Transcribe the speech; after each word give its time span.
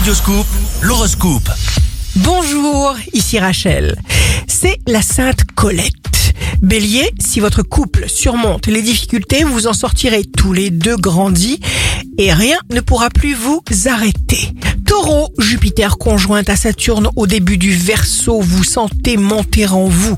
Radioscoop, 0.00 0.46
l'horoscope. 0.80 1.50
Bonjour, 2.16 2.96
ici 3.12 3.38
Rachel. 3.38 3.98
C'est 4.46 4.78
la 4.86 5.02
Sainte 5.02 5.44
Colette. 5.54 6.32
Bélier, 6.62 7.10
si 7.18 7.38
votre 7.38 7.62
couple 7.62 8.08
surmonte 8.08 8.66
les 8.66 8.80
difficultés, 8.80 9.44
vous 9.44 9.66
en 9.66 9.74
sortirez 9.74 10.24
tous 10.24 10.54
les 10.54 10.70
deux 10.70 10.96
grandis 10.96 11.60
et 12.16 12.32
rien 12.32 12.56
ne 12.72 12.80
pourra 12.80 13.10
plus 13.10 13.34
vous 13.34 13.62
arrêter. 13.84 14.54
Taureau, 14.86 15.28
Jupiter 15.38 15.98
conjointe 15.98 16.48
à 16.48 16.56
Saturne 16.56 17.10
au 17.16 17.26
début 17.26 17.58
du 17.58 17.72
Verseau, 17.72 18.40
vous 18.40 18.64
sentez 18.64 19.18
monter 19.18 19.66
en 19.66 19.86
vous 19.86 20.16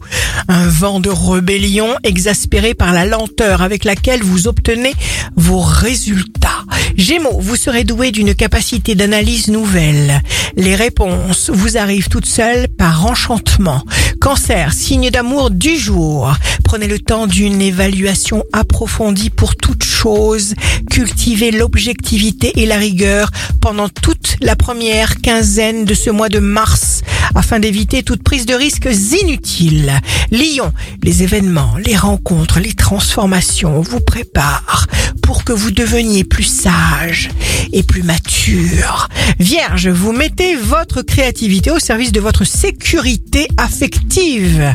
un 0.48 0.66
vent 0.66 1.00
de 1.00 1.10
rébellion 1.10 1.88
exaspéré 2.02 2.74
par 2.74 2.92
la 2.92 3.04
lenteur 3.04 3.62
avec 3.62 3.84
laquelle 3.84 4.22
vous 4.22 4.48
obtenez 4.48 4.94
vos 5.36 5.60
résultats. 5.60 6.64
Gémeaux, 6.96 7.38
vous 7.40 7.56
serez 7.56 7.84
doué 7.84 8.10
d'une 8.10 8.34
capacité 8.34 8.94
d'analyse 8.94 9.48
nouvelle. 9.48 10.20
Les 10.56 10.74
réponses 10.74 11.50
vous 11.50 11.78
arrivent 11.78 12.08
toutes 12.08 12.26
seules 12.26 12.68
par 12.68 13.06
enchantement. 13.06 13.82
Cancer, 14.20 14.72
signe 14.72 15.10
d'amour 15.10 15.50
du 15.50 15.76
jour. 15.76 16.32
Prenez 16.64 16.86
le 16.86 16.98
temps 16.98 17.26
d'une 17.26 17.60
évaluation 17.60 18.44
approfondie 18.52 19.30
pour 19.30 19.56
toute 19.56 19.84
chose. 19.84 20.54
Cultivez 20.90 21.50
l'objectivité 21.50 22.52
et 22.56 22.66
la 22.66 22.76
rigueur 22.76 23.30
pendant 23.60 23.88
toute 23.88 24.36
la 24.40 24.56
première 24.56 25.20
quinzaine 25.20 25.84
de 25.84 25.94
ce 25.94 26.10
mois 26.10 26.28
de 26.28 26.38
mars 26.38 27.01
afin 27.34 27.58
d'éviter 27.58 28.02
toute 28.02 28.22
prise 28.22 28.46
de 28.46 28.54
risques 28.54 28.88
inutiles. 29.22 29.92
Lion, 30.30 30.72
les 31.02 31.22
événements, 31.22 31.76
les 31.84 31.96
rencontres, 31.96 32.60
les 32.60 32.74
transformations 32.74 33.80
vous 33.80 34.00
préparent 34.00 34.86
pour 35.22 35.44
que 35.44 35.52
vous 35.52 35.70
deveniez 35.70 36.24
plus 36.24 36.44
sage 36.44 37.30
et 37.72 37.82
plus 37.82 38.02
mature. 38.02 39.08
Vierge, 39.38 39.88
vous 39.88 40.12
mettez 40.12 40.56
votre 40.56 41.02
créativité 41.02 41.70
au 41.70 41.78
service 41.78 42.12
de 42.12 42.20
votre 42.20 42.44
sécurité 42.44 43.48
affective. 43.56 44.74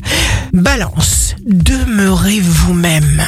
Balance, 0.54 1.36
demeurez 1.46 2.40
vous-même. 2.40 3.24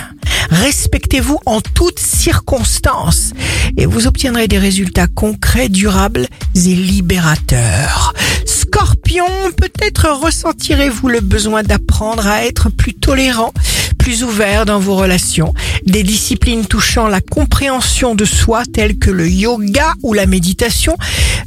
Respectez-vous 0.51 1.39
en 1.45 1.61
toutes 1.61 1.99
circonstances 1.99 3.33
et 3.77 3.85
vous 3.85 4.07
obtiendrez 4.07 4.47
des 4.47 4.57
résultats 4.57 5.07
concrets, 5.07 5.69
durables 5.69 6.27
et 6.55 6.75
libérateurs. 6.75 8.08
Peut-être 9.57 10.07
ressentirez-vous 10.21 11.07
le 11.07 11.19
besoin 11.19 11.63
d'apprendre 11.63 12.27
à 12.27 12.45
être 12.45 12.69
plus 12.69 12.93
tolérant, 12.93 13.53
plus 13.97 14.23
ouvert 14.23 14.67
dans 14.67 14.79
vos 14.79 14.95
relations. 14.95 15.55
Des 15.87 16.03
disciplines 16.03 16.67
touchant 16.67 17.07
la 17.07 17.19
compréhension 17.19 18.13
de 18.13 18.23
soi 18.23 18.63
telles 18.71 18.99
que 18.99 19.09
le 19.09 19.27
yoga 19.27 19.93
ou 20.03 20.13
la 20.13 20.27
méditation 20.27 20.95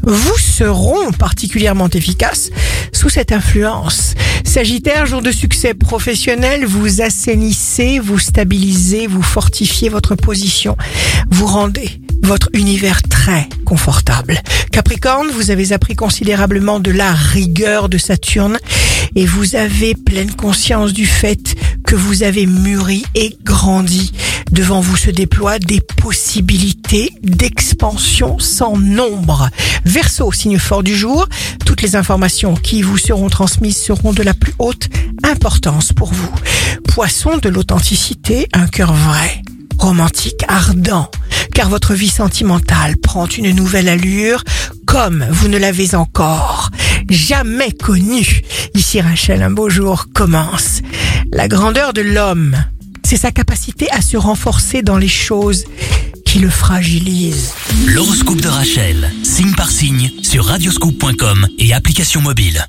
vous 0.03 0.39
seront 0.39 1.13
particulièrement 1.13 1.89
efficaces 1.89 2.51
sous 2.93 3.09
cette 3.09 3.31
influence. 3.31 4.15
Sagittaire, 4.45 5.07
jour 5.07 5.23
de 5.23 5.31
succès 5.31 5.73
professionnel, 5.73 6.67
vous 6.67 7.01
assainissez, 7.01 8.01
vous 8.01 8.19
stabilisez, 8.19 9.07
vous 9.07 9.23
fortifiez 9.23 9.89
votre 9.89 10.17
position, 10.17 10.77
vous 11.31 11.47
rendez 11.47 12.01
votre 12.23 12.49
univers 12.53 13.03
très 13.03 13.49
confortable. 13.65 14.41
Capricorne, 14.71 15.29
vous 15.35 15.51
avez 15.51 15.73
appris 15.73 15.95
considérablement 15.95 16.81
de 16.81 16.91
la 16.91 17.13
rigueur 17.13 17.89
de 17.89 17.99
Saturne 17.99 18.59
et 19.15 19.27
vous 19.27 19.57
avez 19.57 19.95
pleine 19.95 20.33
conscience 20.33 20.93
du 20.93 21.07
fait 21.07 21.55
que 21.87 21.95
vous 21.95 22.23
avez 22.23 22.47
mûri 22.47 23.05
et 23.15 23.37
grandi. 23.43 24.13
Devant 24.51 24.81
vous 24.81 24.97
se 24.97 25.11
déploient 25.11 25.59
des 25.59 25.81
possibilités 25.81 27.13
d'expansion 27.23 28.39
sans 28.39 28.77
nombre. 28.77 29.49
Verseau, 29.85 30.33
signe 30.33 30.59
fort 30.59 30.83
du 30.83 30.97
jour, 30.97 31.27
toutes 31.65 31.83
les 31.83 31.97
informations 31.97 32.55
qui 32.55 32.83
vous 32.83 32.99
seront 32.99 33.29
transmises 33.29 33.77
seront 33.77 34.13
de 34.13 34.23
la 34.23 34.35
plus 34.35 34.55
haute 34.59 34.89
importance 35.25 35.93
pour 35.93 36.13
vous. 36.13 36.31
Poisson 36.89 37.39
de 37.39 37.49
l'authenticité, 37.49 38.49
un 38.53 38.67
cœur 38.67 38.93
vrai, 38.93 39.43
romantique, 39.79 40.45
ardent, 40.49 41.11
car 41.55 41.69
votre 41.69 41.95
vie 41.95 42.09
sentimentale 42.09 42.97
prend 42.97 43.27
une 43.27 43.55
nouvelle 43.55 43.89
allure 43.89 44.43
comme 44.87 45.25
vous 45.31 45.49
ne 45.49 45.59
l'avez 45.59 45.95
encore 45.95 46.71
jamais 47.09 47.73
connue. 47.73 48.43
Ici 48.75 49.01
Rachel, 49.01 49.43
un 49.43 49.51
beau 49.51 49.71
jour 49.71 50.07
commence. 50.15 50.81
La 51.33 51.49
grandeur 51.49 51.93
de 51.93 52.03
l'homme, 52.03 52.57
c'est 53.03 53.17
sa 53.17 53.31
capacité 53.31 53.91
à 53.91 54.01
se 54.01 54.17
renforcer 54.17 54.83
dans 54.83 54.99
les 54.99 55.09
choses 55.09 55.65
qui 56.25 56.39
le 56.39 56.51
fragilisent. 56.51 57.53
L'horoscope 57.87 58.41
de 58.41 58.49
Rachel, 58.49 59.11
signe 59.23 59.55
par 59.55 59.71
signe, 59.71 60.11
sur 60.23 60.47
radioscoop.com 60.47 61.47
et 61.59 61.73
application 61.75 62.21
mobile. 62.21 62.67